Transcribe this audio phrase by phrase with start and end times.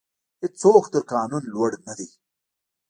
[0.41, 2.07] هیڅوک تر قانون لوړ نه دی.